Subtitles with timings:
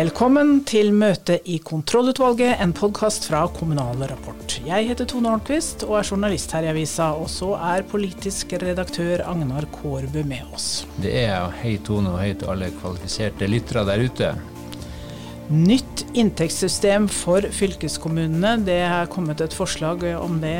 [0.00, 4.54] Velkommen til møte i Kontrollutvalget, en podkast fra Kommunal Rapport.
[4.64, 9.20] Jeg heter Tone Holmquist og er journalist her i avisa, og så er politisk redaktør
[9.28, 10.86] Agnar Kårbu med oss.
[11.04, 14.32] Det er hei Tone og hei til alle kvalifiserte lyttere der ute.
[15.52, 18.56] Nytt inntektssystem for fylkeskommunene.
[18.64, 20.56] Det er kommet et forslag om det.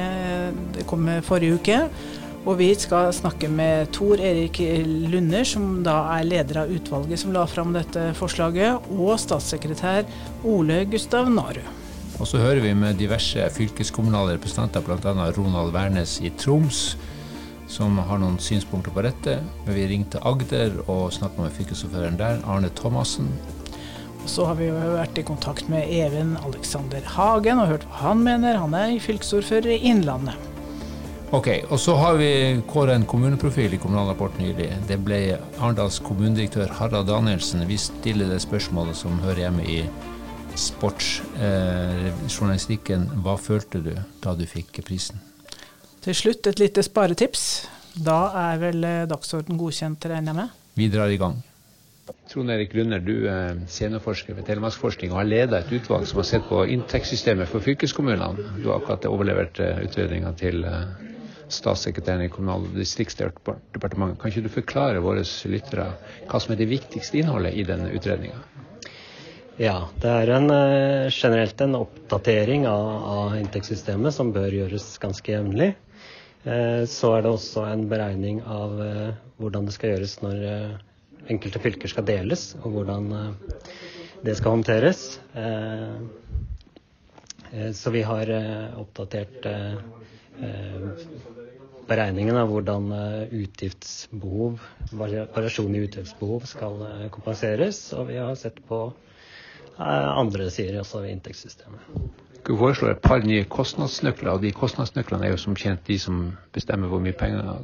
[0.77, 1.85] Det kom forrige uke.
[2.49, 4.63] Og vi skal snakke med Tor Erik
[5.13, 10.09] Lunder, som da er leder av utvalget som la fram dette forslaget, og statssekretær
[10.49, 11.61] Ole Gustav Naru.
[12.17, 15.29] Og så hører vi med diverse fylkeskommunale representanter, bl.a.
[15.37, 16.97] Ronald Wærnes i Troms,
[17.69, 19.39] som har noen synspunkter på dette.
[19.67, 23.29] Men vi ringte Agder og snakka med fylkesordføreren der, Arne Thomassen.
[24.21, 28.11] Og så har vi jo vært i kontakt med Even Alexander Hagen og hørt hva
[28.11, 28.61] han mener.
[28.65, 30.50] Han er fylkesordfører i Innlandet.
[31.31, 34.67] Ok, og så har vi kåra en kommuneprofil i Kommunal Rapport nylig.
[34.89, 37.63] Det ble Arendals kommunedirektør Harald Danielsen.
[37.69, 39.85] Vi stiller det spørsmålet som hører hjemme i
[40.59, 43.07] sportsjournalistikken.
[43.07, 45.21] Eh, Hva følte du da du fikk prisen?
[46.03, 47.71] Til slutt et lite sparetips.
[47.95, 50.49] Da er vel eh, dagsorden godkjent, regner jeg med?
[50.81, 51.39] Vi drar i gang.
[52.27, 56.27] Trond Erik Lunder, du er seniorforsker ved Telemarksforskning og har ledet et utvalg som har
[56.27, 58.35] sett på inntektssystemet for fylkeskommunene.
[58.59, 60.67] Du har akkurat overlevert eh, utredninga til
[61.51, 64.21] statssekretæren i Kommunal- og distriktsdepartementet.
[64.21, 65.91] Kan ikke du forklare våre lyttere
[66.31, 68.41] hva som er det viktigste innholdet i denne utredninga?
[69.61, 75.35] Ja, det er en, eh, generelt en oppdatering av, av, inntektssystemet som bør gjøres ganske
[75.35, 75.75] jevnlig.
[76.49, 80.41] Eh, så er det også en beregning av eh, hvordan det skal gjøres når
[81.29, 83.37] enkelte fylker skal deles, og hvordan
[84.25, 85.03] det skal håndteres.
[87.77, 88.33] Så vi har
[88.81, 89.47] oppdatert
[91.91, 94.61] beregningen av hvordan eh, utgiftsbehov,
[94.93, 97.83] variasjon i utgiftsbehov skal eh, kompenseres.
[97.99, 101.95] Og vi har sett på eh, andre sider også ved inntektssystemet.
[102.47, 106.23] Du foreslår et par nye kostnadsnøkler, og de kostnadsnøklene er jo som kjent de som
[106.55, 107.59] bestemmer hvor mye penger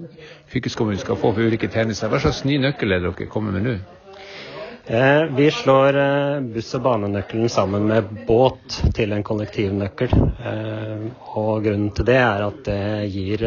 [0.53, 2.13] fylkeskommunen skal få for ulike tjenester.
[2.13, 3.79] Hva slags ny nøkkel er dere kommer med nå?
[4.87, 5.97] vi slår
[6.55, 10.13] buss- og banenøkkelen sammen med båt til en kollektivnøkkel.
[11.35, 13.43] og grunnen til det er at det gir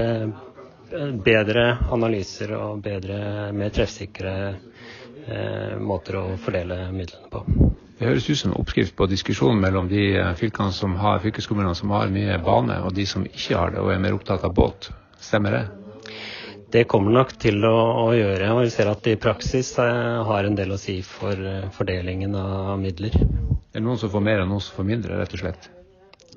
[1.25, 7.43] bedre analyser og bedre, mer treffsikre eh, måter å fordele midlene på.
[7.99, 11.75] Det høres ut som en oppskrift på diskusjonen mellom de eh, fylkene som har fylkeskommunene
[11.75, 14.55] som har mye bane, og de som ikke har det og er mer opptatt av
[14.55, 14.89] båt.
[15.19, 15.65] Stemmer det?
[16.71, 17.75] Det kommer nok til å,
[18.05, 18.51] å gjøre.
[18.53, 21.65] og Vi ser at det i praksis eh, har en del å si for eh,
[21.75, 23.15] fordelingen av midler.
[23.19, 25.71] Det er noen som får mer og noen som får mindre, rett og slett?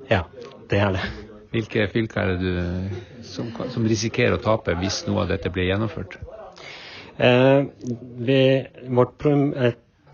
[0.09, 0.25] Ja,
[0.69, 1.32] det er det.
[1.53, 5.67] Hvilke fylker er det du som, som risikerer å tape hvis noe av dette blir
[5.69, 6.17] gjennomført?
[7.21, 7.65] Eh,
[8.25, 8.39] vi,
[8.89, 9.25] vårt,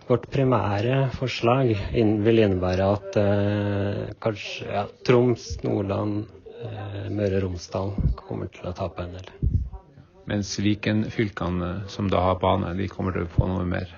[0.10, 6.26] vårt, primære forslag inn, vil innebære at eh, kanskje ja, Troms, Nordland,
[6.60, 9.32] eh, Møre og Romsdal kommer til å tape en del.
[10.28, 13.96] Mens Viken-fylkene, som da har bane, de kommer til å få noe mer?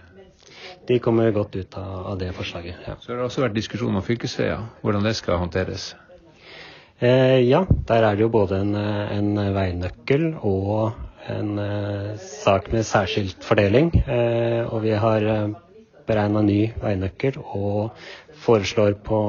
[0.88, 2.96] De kommer godt ut av, det forslaget, ja.
[3.02, 5.90] Så har det også vært diskusjon om fylkesveier, hvordan det skal håndteres?
[7.02, 10.92] Eh, ja, der er det jo både en, eh, en veinøkkel og
[11.34, 13.90] en eh, sak med særskilt fordeling.
[14.70, 15.26] Og vi har
[16.06, 17.96] beregna ny veinøkkel og
[18.46, 19.20] foreslår på,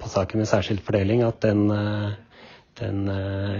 [0.00, 1.68] på, saken med særskilt fordeling at den,
[2.80, 3.08] den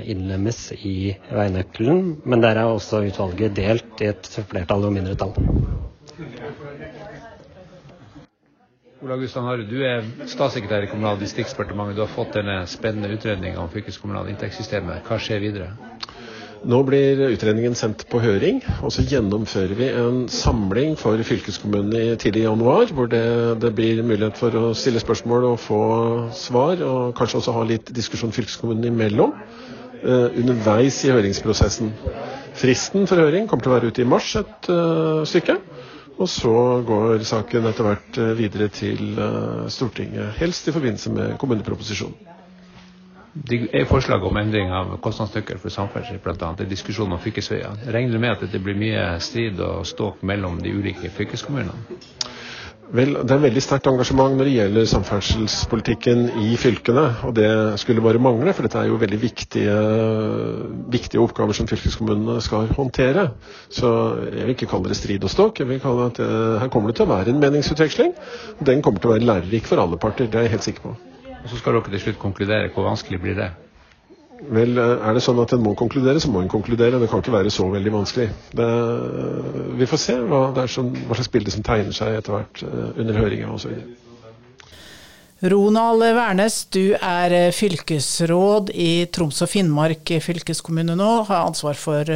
[0.05, 2.23] innlemmes i veinøkkelen.
[2.25, 5.37] Men der er også utvalget delt i et flertall og mindretall.
[9.01, 11.97] Ola Gustav Nare, du er statssekretær i Kommunal- og distriktsdepartementet.
[11.97, 15.07] Du har fått denne spennende utredninga om fylkeskommunale inntektssystemet.
[15.07, 15.71] Hva skjer videre?
[16.69, 22.43] Nå blir utredningen sendt på høring, og så gjennomfører vi en samling for fylkeskommunene tidlig
[22.43, 23.25] i januar, hvor det,
[23.65, 25.81] det, blir mulighet for å stille spørsmål og få
[26.37, 31.95] svar, og kanskje også ha litt diskusjon fylkeskommunene imellom uh, underveis i høringsprosessen.
[32.61, 35.57] Fristen for høring kommer til å være ute i mars et uh, stykke.
[36.21, 36.53] Og så
[36.85, 42.27] går saken etter hvert eh, videre til eh, Stortinget, helst i forbindelse med kommuneproposisjonen.
[43.31, 46.35] Det er forslag om endring av kostnadsnøkkel for samferdsel, bl.a.
[46.59, 47.77] Det er diskusjon om fylkesveier.
[47.95, 52.01] Regner du med at det blir mye strid og ståk mellom de ulike fylkeskommunene?
[52.91, 57.05] Vel, Det er veldig sterkt engasjement når det gjelder samferdselspolitikken i fylkene.
[57.29, 57.47] Og det
[57.79, 59.77] skulle bare mangle, for dette er jo veldig viktige,
[60.91, 63.29] viktige oppgaver som fylkeskommunene skal håndtere.
[63.71, 63.93] Så
[64.35, 65.63] jeg vil ikke kalle det strid og ståk.
[65.63, 68.15] Jeg vil kalle det at uh, Her kommer det til å være en meningsutveksling.
[68.73, 70.99] Den kommer til å være lærerik for alle parter, det er jeg helt sikker på.
[71.41, 72.75] Og Så skal dere til slutt konkludere.
[72.75, 73.53] Hvor vanskelig blir det?
[74.49, 77.01] Vel, eh, er det sånn at en må konkludere, så må en konkludere.
[77.01, 78.29] Det kan ikke være så veldig vanskelig.
[78.57, 78.69] Det,
[79.77, 83.21] vi får se hva, som, hva, slags bilde som tegner seg etter hvert eh, under
[83.21, 83.77] høringa osv.
[85.51, 91.13] Ronald Wærnes, du er eh, fylkesråd i Troms og Finnmark fylkeskommune nå.
[91.29, 92.09] Har ansvar for,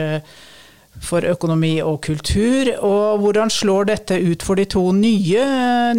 [1.05, 2.73] for, økonomi og kultur.
[2.81, 5.45] Og hvordan slår dette ut for de to nye,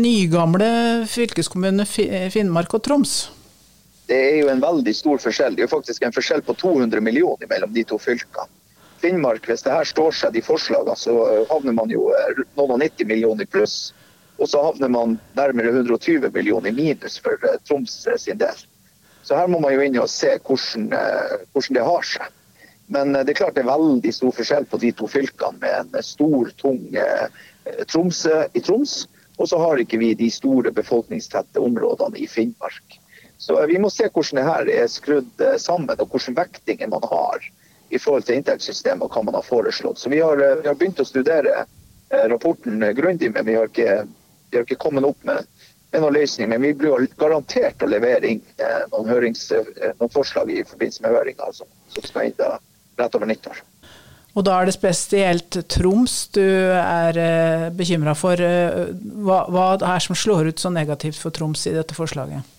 [0.01, 1.85] nygamle fylkeskommunene
[2.33, 3.19] Finnmark og Troms?
[4.05, 5.55] Det er jo en veldig stor forskjell.
[5.55, 8.51] Det er jo faktisk en forskjell på 200 millioner mellom de to fylkene.
[9.01, 11.13] Finnmark, hvis det her står seg de forslagene, så
[11.49, 12.07] havner man jo
[12.55, 13.93] noen og 90 millioner pluss.
[14.37, 18.63] Og så havner man nærmere 120 millioner minus for uh, Troms sin del.
[19.25, 20.91] Så her må man jo inn og se hvordan,
[21.53, 22.33] hvordan det har seg.
[22.93, 26.05] Men det er klart det er veldig stor forskjell på de to fylkene med en
[26.05, 26.83] stor, tung
[27.89, 29.07] Tromsø i Troms.
[29.41, 32.99] Og så har ikke vi de store befolkningstette områdene i Finnmark.
[33.37, 37.47] Så vi må se hvordan det her er skrudd sammen, og hvilke vektinger man har
[37.93, 39.99] i forhold til inntektssystemet og hva man har foreslått.
[39.99, 41.65] Så vi har, vi har begynt å studere
[42.31, 44.05] rapporten grundig, men vi har ikke
[44.55, 45.43] vi har ikke kommet opp med,
[45.91, 50.11] med noen løsning, men vi blir garantert å levere inn eh, noen, hørings, eh, noen,
[50.13, 52.55] forslag i forbindelse med høringa som, som, skal inn da,
[53.01, 53.59] rett over nyttår.
[54.35, 58.39] Og da er det spesielt Troms du er eh, bekymra for.
[58.39, 58.95] Eh,
[59.27, 62.54] hva, hva er som slår ut så negativt for Troms i dette forslaget?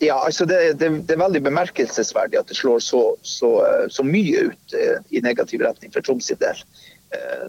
[0.00, 4.04] Ja, altså det, det, det, er veldig bemerkelsesverdig at det slår så, så, eh, så
[4.06, 4.78] mye ut
[5.12, 6.64] i negativ retning for Troms sin del.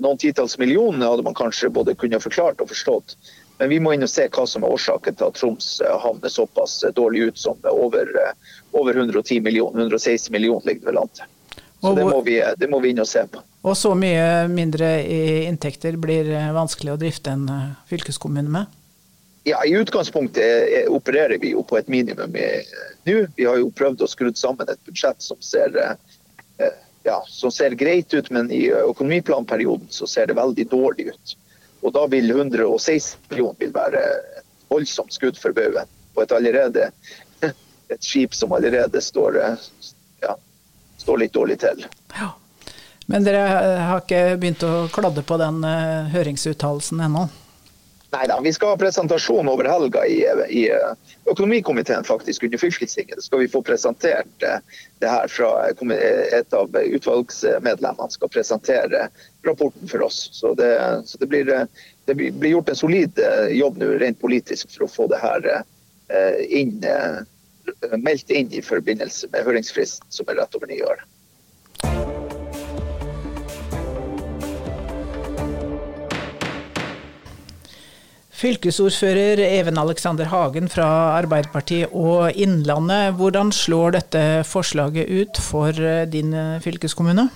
[0.01, 3.13] Noen titalls millioner hadde man kanskje både kunne forklart og forstått.
[3.61, 6.31] Men vi må inn og se hva som er årsaken til at Troms eh, havner
[6.33, 9.83] såpass eh, dårlig ut som over, eh, over 110 millioner.
[9.83, 11.59] 116 millioner ligger det vel an til.
[11.81, 13.43] Så det må, vi, det må, vi, inn og se på.
[13.69, 17.45] Og så mye mindre i inntekter blir vanskelig å drifte en
[17.89, 18.80] fylkeskommune med?
[19.43, 22.35] Ja, I utgangspunktet opererer vi jo på et minimum
[23.03, 23.15] nå.
[23.35, 25.73] Vi har jo prøvd å skru sammen et budsjett som ser,
[27.03, 31.33] ja, som ser greit ut, men i økonomiplanperioden så ser det veldig dårlig ut.
[31.81, 34.05] Og da vil 116 millioner være
[34.37, 36.91] et voldsomt skudd for baugen på et allerede
[37.93, 39.41] et skip som allerede står,
[40.21, 40.37] ja,
[41.01, 41.87] står litt dårlig til.
[42.13, 42.29] Ja.
[43.09, 43.47] Men dere
[43.89, 45.65] har ikke begynt å kladde på den
[46.13, 47.25] høringsuttalelsen ennå?
[48.11, 50.17] Nei da, vi skal ha presentasjon over helga i,
[50.51, 50.65] i
[51.31, 53.23] økonomikomiteen faktisk under fylkestinget.
[53.23, 54.57] Skal vi få presentert uh,
[54.99, 59.07] det her fra et av utvalgsmedlemmene skal presentere
[59.47, 60.29] rapporten for oss.
[60.31, 61.67] Så det, så det, blir,
[62.05, 65.47] det blir, gjort en solid eh, jobb nå rent politisk for å få det her
[65.51, 67.23] eh, inn, eh,
[67.97, 71.07] meldt inn i forbindelse med høringsfristen som er rett over nyåret.
[78.41, 80.87] Fylkesordfører Even Alexander Hagen fra
[81.19, 85.77] Arbeiderpartiet og Innlandet, hvordan slår dette forslaget ut for
[86.09, 86.33] din
[86.63, 87.29] fylkeskommune?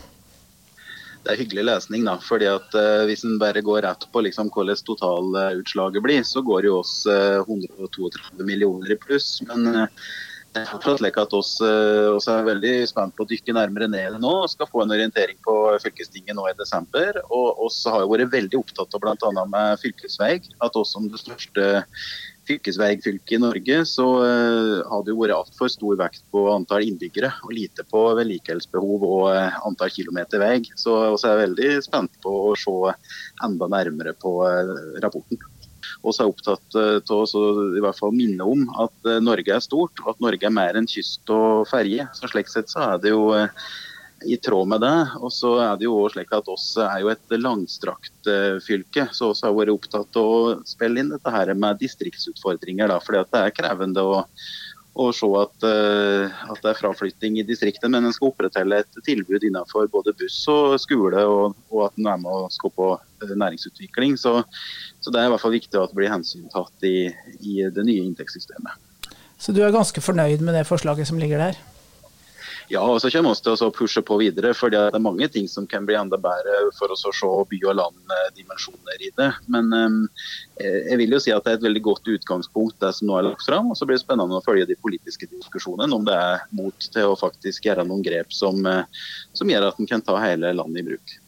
[1.25, 2.05] det er hyggelig lesning.
[2.05, 6.43] da, fordi at uh, Hvis en bare går rett på liksom hvordan totalutslaget blir, så
[6.45, 9.39] går jo oss uh, eh, 132 millioner i pluss.
[9.49, 9.87] Men uh,
[10.61, 14.33] er fortsatt slik at oss, oss, er veldig spent på å dykke nærmere ned nå
[14.51, 17.19] skal få en orientering på fylkestinget nå i desember.
[17.29, 19.45] Og oss har jo vært veldig opptatt av bl.a.
[19.51, 20.37] med fylkesvei.
[20.65, 21.83] At oss som det største
[22.45, 27.31] fylkesveifylket i Norge, så uh, har det jo vært altfor stor vekt på antall innbyggere,
[27.45, 30.59] og lite på vedlikeholdsbehov og uh, antall kilometer vei.
[30.77, 32.95] Så vi er veldig spent på å se
[33.45, 34.37] enda nærmere på
[35.03, 35.41] rapporten.
[36.03, 37.43] Vi er opptatt av å
[37.77, 40.89] i hvert fall minne om at Norge er stort, og at Norge er mer enn
[40.89, 42.07] kyst og ferje.
[42.17, 43.27] Så slik sett så er det jo
[44.25, 44.95] i tråd med det.
[45.19, 48.29] Og så er det jo også slik at oss er jo et langstrakt
[48.65, 52.89] fylke, så vi har vært opptatt av å spille inn dette her med distriktsutfordringer.
[52.91, 54.23] da, fordi det er krevende å,
[54.95, 58.99] å se at, uh, at, det er fraflytting i distriktet, men en skal opprettholde et
[59.03, 62.89] tilbud innenfor både buss og skole, og, og at en er med og skal på
[62.95, 64.15] uh, næringsutvikling.
[64.21, 64.37] Så,
[65.01, 66.97] så, det er i hvert fall viktig at det blir hensyntatt i,
[67.43, 68.83] i det nye inntektssystemet.
[69.35, 71.59] Så du er ganske fornøyd med det forslaget som ligger der?
[72.67, 74.53] Ja, og så kommer vi til å pushe på videre.
[74.57, 77.59] for Det er mange ting som kan bli enda bedre for oss å se by
[77.69, 79.29] og land-dimensjoner i det.
[79.47, 83.09] Men eh, jeg vil jo si at det er et veldig godt utgangspunkt det som
[83.09, 83.69] nå er lagt fram.
[83.69, 87.11] Og så blir det spennende å følge de politiske diskusjonene om det er mot til
[87.11, 88.83] å faktisk gjøre noen grep som, eh,
[89.37, 91.19] som gjør at en kan ta hele landet i bruk.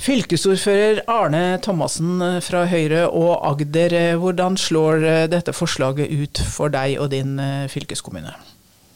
[0.00, 7.10] Fylkesordfører Arne Thomassen fra Høyre og Agder, hvordan slår dette forslaget ut for deg og
[7.12, 8.32] din eh, fylkeskommune?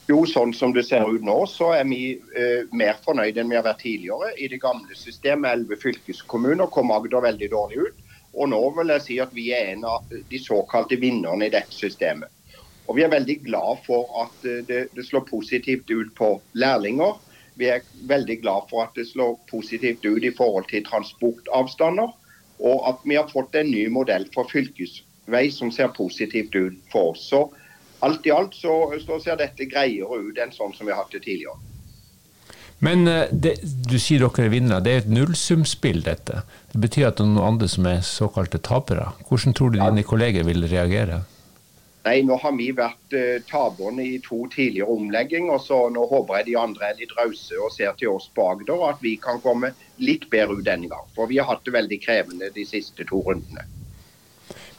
[0.09, 3.57] Jo, sånn som det ser ut nå, så er vi eh, mer fornøyd enn vi
[3.57, 4.35] har vært tidligere.
[4.37, 8.01] I det gamle systemet, elleve fylkeskommuner, kom Agder veldig dårlig ut.
[8.41, 11.73] Og nå vil jeg si at vi er en av de såkalte vinnerne i dette
[11.73, 12.33] systemet.
[12.89, 17.17] Og vi er veldig glad for at eh, det, det slår positivt ut på lærlinger
[17.59, 22.13] vi er veldig glad for at det slår positivt ut i forhold til transportavstander.
[22.59, 27.11] og at vi har fått en ny modell for fylkesvei som ser positivt ut for
[27.11, 27.25] oss.
[27.29, 27.41] Så
[27.99, 31.13] alt i alt så, så ser dette greiere ut enn sånn som vi har hatt
[31.13, 31.59] det tidligere.
[32.79, 34.85] Men eh, det, du sier dere er vinnere.
[34.85, 36.45] Det er et nullsumspill, dette.
[36.73, 39.11] Det betyr at det er noen andre som er såkalte tapere.
[39.29, 41.25] Hvordan tror du dine kolleger vil reagere?
[42.05, 46.51] Nei, nå har vi vært uh, taperne i to tidligere omlegginger, så nå håper jeg
[46.51, 49.73] de andre er litt rause og ser til oss Agder, og at vi kan komme
[50.05, 51.09] litt bedre ut denne gang.
[51.17, 53.65] For vi har hatt det veldig krevende de siste to rundene.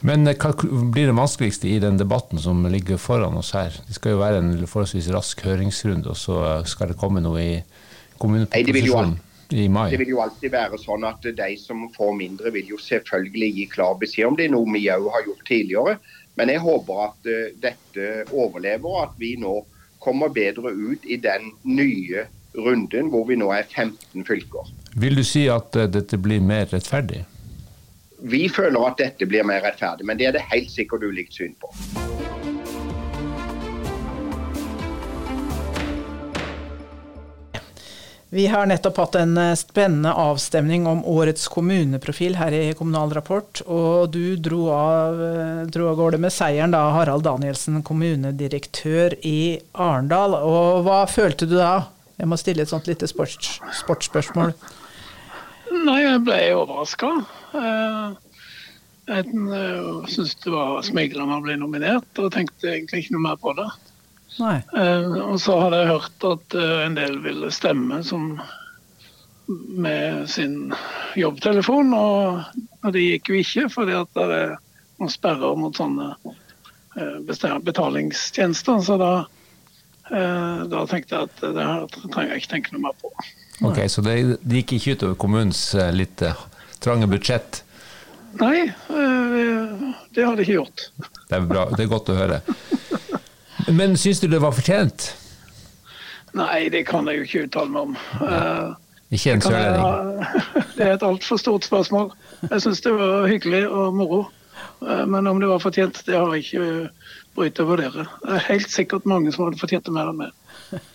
[0.05, 0.51] Men hva
[0.93, 3.73] blir det vanskeligste i den debatten som ligger foran oss her?
[3.87, 7.55] Det skal jo være en forholdsvis rask høringsrunde, og så skal det komme noe i
[8.21, 9.15] kommuneproposisjonen
[9.55, 9.89] i mai.
[9.93, 13.65] Det vil jo alltid være sånn at de som får mindre, vil jo selvfølgelig gi
[13.71, 15.97] klar beskjed om det, noe vi òg har gjort tidligere.
[16.35, 19.59] Men jeg håper at uh, dette overlever, og at vi nå
[20.03, 22.25] kommer bedre ut i den nye
[22.55, 24.67] runden hvor vi nå er 15 fylker.
[24.95, 27.23] Vil du si at uh, dette blir mer rettferdig?
[28.25, 31.55] Vi føler at dette blir mer rettferdig, men det er det helt sikkert ulikt syn
[31.61, 31.71] på.
[38.29, 43.61] Vi har nettopp hatt en eh, spennende avstemning om årets kommuneprofil her i Kommunal Rapport,
[43.69, 49.59] og du dro av, eh, dro av gårde med seieren da, Harald Danielsen, kommunedirektør i
[49.73, 50.39] Arendal.
[50.41, 51.85] Og hva følte du da?
[52.17, 54.55] Jeg må stille et sånt lite sports, sportsspørsmål.
[55.85, 57.13] Nei, jeg ble overraska.
[57.53, 58.21] Eh,
[59.05, 59.25] jeg
[60.09, 63.69] syntes det var smigrende å bli nominert, og tenkte egentlig ikke noe mer på det.
[64.39, 68.33] Uh, og så hadde jeg hørt at uh, en del ville stemme som,
[69.47, 70.73] med sin
[71.15, 72.41] jobbtelefon, og,
[72.81, 74.53] og, det gikk jo ikke fordi at det er
[74.99, 78.83] noen sperrer mot sånne uh, betalingstjenester.
[78.83, 79.13] Så da,
[80.05, 83.11] da, tenkte jeg at det her trenger jeg ikke tenke noe mer på.
[83.65, 86.23] Ok, Så det, det gikk ikke utover kommunens litt
[86.83, 87.63] trange budsjett?
[88.35, 88.67] Nei,
[90.11, 90.89] det har det ikke gjort.
[91.29, 92.41] Det er bra, det er godt å høre.
[93.67, 95.09] Men syns du det var fortjent?
[96.35, 97.93] Nei, det kan jeg jo ikke uttale meg om.
[98.19, 98.73] Uh,
[99.15, 100.25] ikke en sørlending?
[100.75, 102.09] Det er et altfor stort spørsmål.
[102.49, 104.25] Jeg syns det var hyggelig og moro.
[104.83, 106.65] Uh, men om det var fortjent, det har jeg ikke
[107.35, 108.05] brydd å vurdere.
[108.25, 110.35] Det er helt sikkert mange som hadde fortjent det mer enn meg.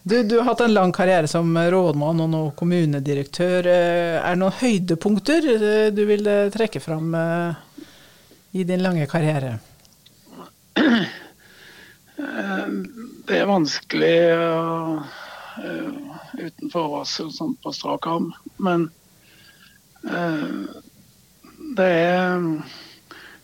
[0.00, 3.66] Du, du, har hatt en lang karriere som rådmann og nå kommunedirektør.
[3.68, 5.44] Eh, er det noen høydepunkter
[5.92, 7.12] du vil trekke fram
[8.56, 9.58] i din lange karriere?
[12.70, 12.82] Eh,
[13.26, 15.02] det er vanskelig uh,
[16.38, 18.30] uten forvarsel sånn på strak arm.
[18.62, 18.88] Men
[20.06, 20.68] uh,
[21.76, 22.46] det er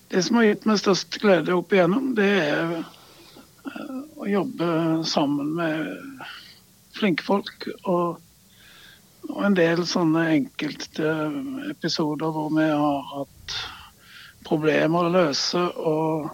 [0.07, 4.69] Det som har gitt meg størst glede opp igjennom, det er uh, å jobbe
[5.07, 6.23] sammen med
[6.95, 7.67] flinke folk.
[7.83, 8.21] Og,
[9.27, 11.11] og en del sånne enkelte
[11.73, 13.57] episoder hvor vi har hatt
[14.47, 15.65] problemer å løse.
[15.75, 16.31] og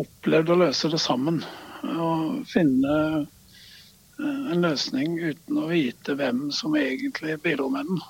[0.00, 1.42] opplevd å løse det sammen.
[1.86, 8.00] Og finne eh, en løsning uten å vite hvem som egentlig bidro med den.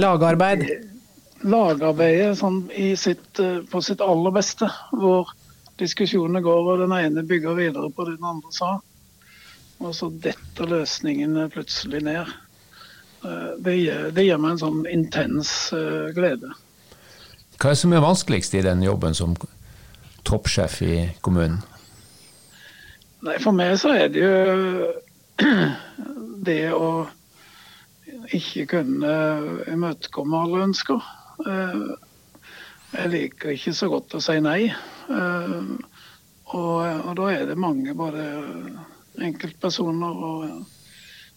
[0.00, 0.64] Lagarbeid?
[1.44, 2.62] Lagarbeidet sånn
[2.96, 4.70] sitt, eh, på sitt aller beste.
[4.92, 5.34] Hvor
[5.80, 8.78] diskusjonene går og den ene bygger videre på det den andre sa.
[9.84, 12.30] Og så detter løsningene plutselig ned.
[13.24, 15.50] Eh, det gir, det gir meg en sånn intens
[16.16, 16.54] glede.
[17.54, 19.36] Hva er det som er vanskeligst i den jobben som
[20.34, 21.60] toppsjef i kommunen?
[23.24, 24.88] Nei, For meg så er det jo
[26.48, 27.06] det å
[28.34, 29.14] ikke kunne
[29.70, 31.06] imøtekomme alle ønsker.
[31.46, 31.84] Eh,
[32.94, 34.68] jeg liker ikke så godt å si nei.
[34.70, 35.54] Eh,
[36.54, 38.26] og, og da er det mange, både
[39.24, 40.44] enkeltpersoner og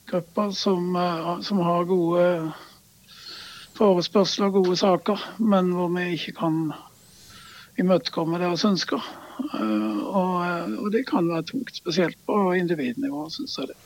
[0.10, 2.28] grupper, som, eh, som har gode
[3.78, 6.62] forespørsler og gode saker, men hvor vi ikke kan
[7.82, 9.04] imøtekomme deres ønsker.
[9.38, 13.78] Eh, og, eh, og, det kan være tungt, spesielt på individnivå, syns jeg det.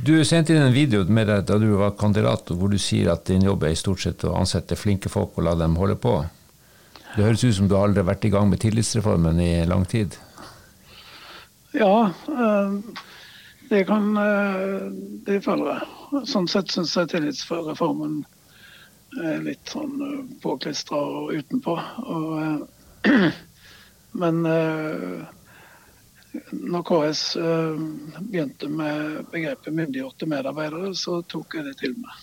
[0.00, 3.26] Du sendte inn en video med deg da du var kandidat, hvor du sier at
[3.28, 6.14] din jobb er i stort sett å ansette flinke folk og la dem holde på.
[7.16, 10.16] Det høres ut som du aldri har vært i gang med tillitsreformen i lang tid?
[11.74, 12.76] Ja, eh,
[13.70, 14.14] det kan
[15.26, 16.24] Det føler jeg.
[16.26, 18.22] Sånn sett syns jeg tillitsreformen
[19.18, 21.76] litt sånn eh, påklistra og utenpå.
[22.06, 22.32] Og,
[23.10, 23.30] eh,
[24.22, 25.22] men eh,
[26.54, 27.22] når KS
[28.20, 32.20] begynte med begrepet myndiggjorte medarbeidere, så tok jeg det til meg.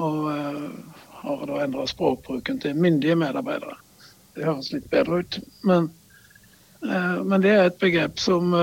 [0.00, 0.30] Og
[1.20, 3.76] har da endra språkbruken til myndige medarbeidere.
[4.32, 5.38] Det høres litt bedre ut.
[5.68, 5.90] Men,
[6.80, 8.56] men det er et begrep som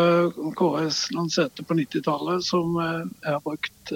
[0.58, 3.94] KS lanserte på 90-tallet, som har brukt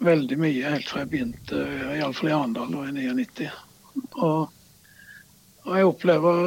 [0.00, 1.60] veldig mye helt fra jeg begynte,
[1.98, 3.48] iallfall i Arendal i 99.
[4.24, 4.48] Og,
[5.64, 6.40] og, jeg opplever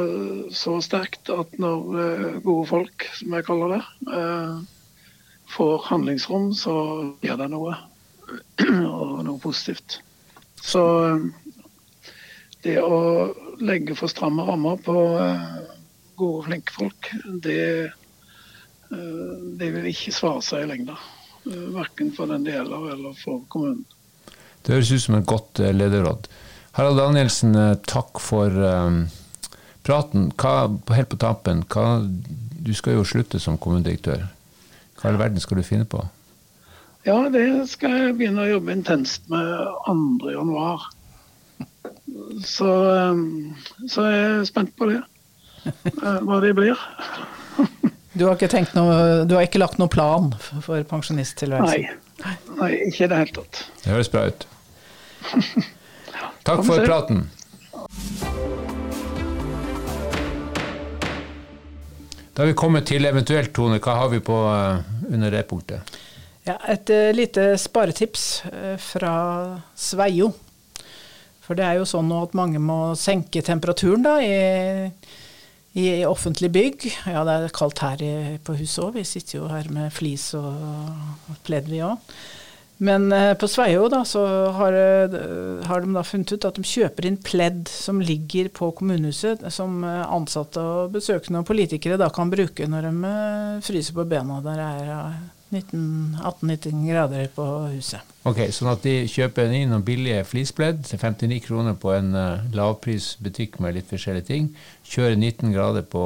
[0.54, 4.58] så sterkt at når uh, gode folk, som jeg kaller det, uh,
[5.54, 6.76] får handlingsrom, så
[7.22, 7.76] gjør det noe.
[8.98, 10.00] og noe positivt.
[10.64, 10.82] Så
[12.64, 12.96] det å
[13.60, 14.94] legge for stramme rammer på
[16.16, 17.10] gode, flinke folk,
[17.44, 17.92] det,
[19.60, 20.96] det vil ikke svare seg i lengda.
[21.44, 23.84] Verken for den det gjelder, eller for kommunen.
[24.64, 26.28] Det høres ut som et godt lederråd.
[26.74, 27.54] Harald Danielsen,
[27.86, 29.04] takk for um,
[29.84, 30.30] praten.
[30.40, 32.00] Hva, helt på tampen, hva,
[32.64, 34.24] du skal jo slutte som kommunedirektør.
[34.98, 36.00] Hva i all verden skal du finne på?
[37.04, 39.44] Ja, det skal jeg begynne å jobbe intenst med
[39.84, 40.86] 2.1.
[42.48, 42.70] Så,
[43.92, 45.02] så jeg er spent på det.
[46.00, 46.80] Hva det blir.
[48.14, 50.28] Du har ikke, noe, du har ikke lagt noen plan
[50.62, 51.86] for pensjonisttilværelsen?
[52.22, 52.34] Nei.
[52.60, 53.62] Nei, ikke i det hele tatt.
[53.82, 54.44] Det høres bra ut.
[56.46, 57.24] Takk for praten.
[62.34, 63.80] Da har vi kommet til eventuelt, Tone.
[63.82, 64.38] Hva har vi på
[65.10, 65.98] under det punktet?
[66.46, 69.14] Ja, et uh, lite sparetips uh, fra
[69.74, 70.30] Sveio.
[71.44, 74.92] For det er jo sånn at mange må senke temperaturen da, i,
[75.74, 76.86] i, offentlige bygg.
[77.10, 78.14] Ja, det er kaldt her i,
[78.44, 78.96] på huset òg.
[78.98, 81.98] Vi sitter jo her med flis og, pledd, vi òg.
[82.84, 84.24] Men eh, på Sveio da, så
[84.56, 84.74] har,
[85.68, 89.84] har, de da funnet ut at de kjøper inn pledd som ligger på kommunehuset, som
[89.86, 93.14] ansatte og besøkende og politikere da kan bruke når de
[93.66, 94.40] fryser på bena.
[94.42, 94.90] Der er
[95.54, 97.44] 18-19 grader på
[97.74, 98.14] huset.
[98.24, 102.46] Ok, Sånn at de kjøper inn noen billige flispledd til 59 kroner på en uh,
[102.56, 104.48] lavprisbutikk med litt forskjellige ting.
[104.88, 106.04] Kjører 19 grader på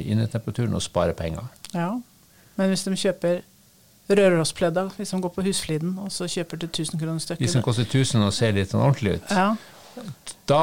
[0.00, 1.46] innetemperaturen og sparer penger.
[1.74, 1.92] Ja,
[2.58, 3.42] men hvis de kjøper
[4.08, 7.62] rørosspledda, hvis de går på Husfliden og så kjøper til 1000 kroner stykket De som
[7.62, 9.30] koster 1000 og ser litt sånn ordentlig ut?
[9.30, 9.50] Ja.
[10.48, 10.60] Da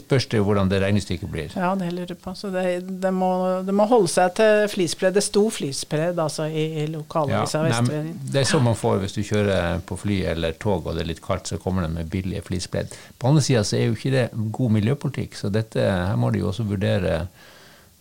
[0.00, 1.52] spørs det hvordan det regnestykket blir.
[1.54, 2.32] Ja, det lurer jeg på.
[2.34, 2.64] Så det,
[3.02, 3.30] det, må,
[3.66, 5.14] det, må, holde seg til flispledd.
[5.14, 9.22] Det sto flispledd altså, i, i lokalavisa ja, Det er sånn man får hvis du
[9.22, 12.42] kjører på fly eller tog og det er litt kaldt, så kommer det med billige
[12.48, 12.94] flispledd.
[13.18, 14.26] På andre sida så er jo ikke det
[14.58, 17.22] god miljøpolitikk, så dette, her må de jo også vurdere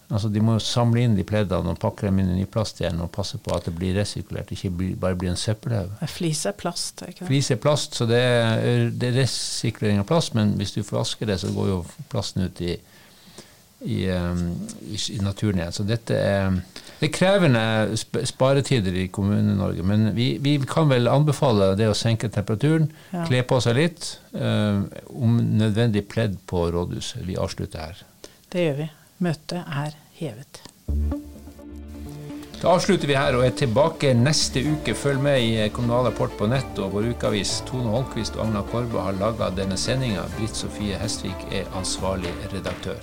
[0.08, 2.80] Altså De må jo samle inn de pleddene og pakke dem inn i ny plast
[2.80, 5.98] igjen og passe på at det blir resirkulert, ikke bare blir en søppelhaug.
[6.08, 7.28] Flis er plast, ikke det?
[7.28, 11.28] Flis er plast, så det er, det er resirkulering av plast, men hvis du forvasker
[11.28, 12.78] det, så går jo plasten ut i,
[13.84, 14.46] i, um,
[14.88, 15.76] i, i naturen igjen.
[15.76, 16.56] Så dette er,
[17.02, 17.64] det er krevende
[18.32, 23.26] sparetider i Kommune-Norge, men vi, vi, kan vel anbefale det å senke temperaturen, ja.
[23.28, 27.26] kle på seg litt, um, om nødvendig pledd på rådhuset.
[27.28, 28.08] Vi avslutter her.
[28.56, 28.88] Det gjør vi.
[29.18, 30.62] Møtet er hevet.
[32.58, 34.96] Da avslutter vi her og er tilbake neste uke.
[34.98, 37.60] Følg med i Kommunal Rapport på nett og vår ukeavis.
[37.70, 40.26] Tone Holmquist og Agna Korbe har laga denne sendinga.
[40.40, 43.02] Britt Sofie Hestvik er ansvarlig redaktør.